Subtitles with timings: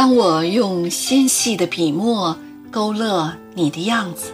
[0.00, 2.34] 当我用纤细的笔墨
[2.70, 4.32] 勾勒你的样子，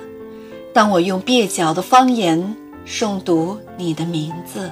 [0.73, 2.55] 当我用蹩脚的方言
[2.87, 4.71] 诵读你的名字，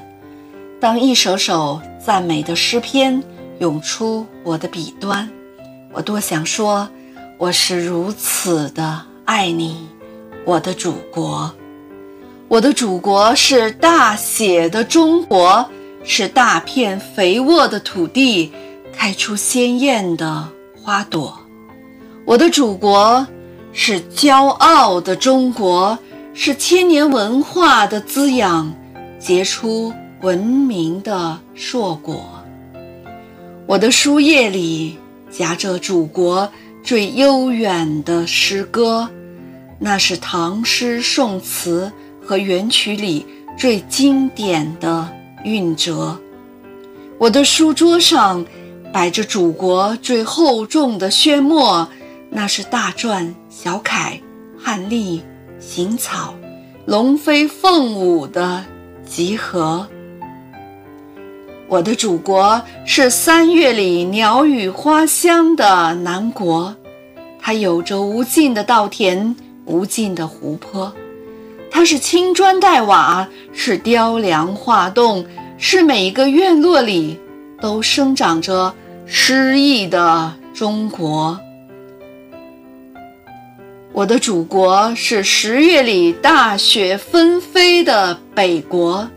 [0.81, 3.21] 当一首首赞美的诗篇
[3.59, 5.29] 涌出我的笔端，
[5.93, 6.89] 我多想说，
[7.39, 9.89] 我是如此的爱你，
[10.45, 11.53] 我的祖国。
[12.47, 15.69] 我的祖国是大写的中国，
[16.05, 18.53] 是大片肥沃的土地，
[18.93, 20.49] 开出鲜艳的
[20.85, 21.41] 花朵。
[22.27, 23.27] 我的祖国
[23.73, 25.99] 是骄傲的中国，
[26.35, 28.71] 是千年文化的滋养，
[29.19, 32.23] 结出文明的硕果。
[33.67, 34.99] 我的书页里
[35.31, 36.47] 夹着祖国
[36.83, 39.09] 最悠远的诗歌，
[39.79, 41.91] 那是唐诗宋词。
[42.27, 43.27] 和元曲里
[43.59, 45.07] 最经典的
[45.45, 46.19] 韵折，
[47.19, 48.43] 我的书桌上
[48.95, 51.89] 摆着祖国最厚重的宣墨，
[52.31, 54.21] 那是大篆、小楷、
[54.57, 55.21] 汉隶、
[55.59, 56.33] 行草、
[56.87, 58.65] 龙飞凤舞的
[59.05, 59.85] 集合。
[61.67, 66.73] 我的祖国是三月里鸟语花香的南国，
[67.41, 69.35] 它有着无尽的稻田，
[69.65, 70.93] 无尽的湖泊。
[71.69, 75.27] 它是青砖黛瓦，是雕梁画栋，
[75.59, 77.19] 是每一个院落里
[77.61, 78.73] 都生长着
[79.07, 81.39] 诗意的中国。
[83.93, 89.09] 我的祖国是十月里大雪纷飞的北国，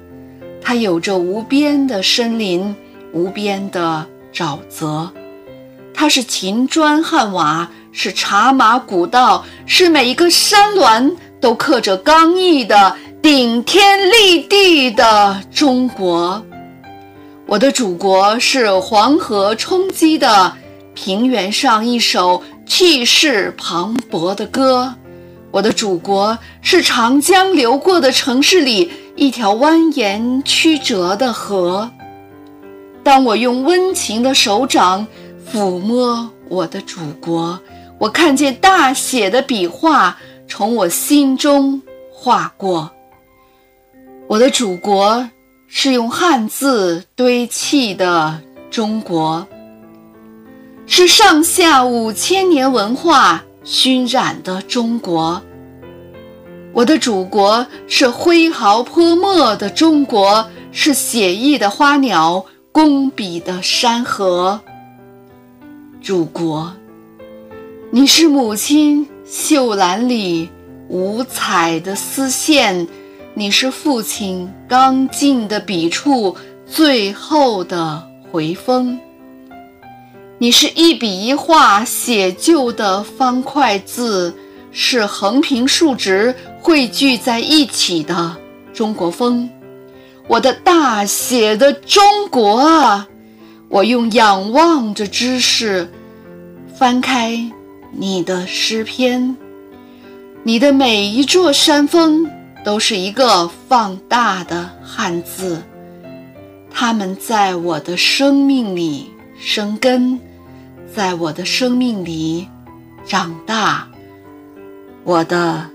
[0.61, 2.75] 它有着无边的森林，
[3.11, 5.11] 无边的沼泽。
[5.93, 11.15] 它是秦砖汉瓦，是茶马古道，是每一个山峦。
[11.39, 16.43] 都刻着刚毅的顶天立地的中国，
[17.47, 20.53] 我的祖国是黄河冲击的
[20.93, 24.93] 平原上一首气势磅礴的歌，
[25.49, 31.89] 我的祖国是长江流过的城市里一条蜿蜒曲折的河。
[33.01, 35.07] 当我用温情的手掌
[35.49, 37.57] 抚摸我的祖国，
[37.97, 40.17] 我看见大写的笔画。
[40.49, 42.89] 从我心中划过，
[44.27, 45.29] 我的祖国
[45.67, 48.41] 是用汉字堆砌的
[48.71, 49.45] 中国，
[50.85, 55.41] 是上下五千年文化熏染的中国。
[56.73, 64.61] 我的祖国是挥毫泼墨的中国，是写意的花鸟，工笔的山河。
[66.01, 66.73] 祖国，
[67.91, 69.07] 你是母亲。
[69.29, 70.47] 绣篮里
[70.87, 72.87] 五彩的丝线，
[73.39, 78.99] 你是父亲刚劲的笔触，最后的回风。
[80.39, 84.33] 你是一笔一画写就的方块字，
[84.71, 88.35] 是横平竖直汇聚在一起的
[88.73, 89.47] 中国风。
[90.27, 93.07] 我的大写的中国啊，
[93.69, 95.87] 我用仰望着知识
[96.73, 97.39] 翻开。
[97.91, 99.37] 你的诗篇，
[100.41, 102.27] 你的每一座山峰
[102.67, 105.63] 都是一个放大的汉字，
[106.69, 110.19] 它们在我的生命里生根，
[110.93, 112.45] 在我的生命里
[113.05, 113.87] 长大。
[115.05, 115.69] 我的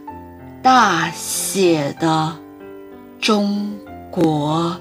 [0.62, 2.36] 大写的
[3.18, 3.72] 中
[4.10, 4.78] 国。